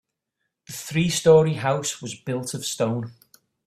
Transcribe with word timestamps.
The 0.65 0.73
three 0.73 1.09
story 1.09 1.53
house 1.53 2.01
was 2.01 2.15
built 2.15 2.55
of 2.55 2.65
stone. 2.65 3.11